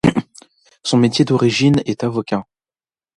Son 0.81 0.97
métier 0.97 1.25
d'origine 1.25 1.83
est 1.85 2.03
avocat. 2.03 2.47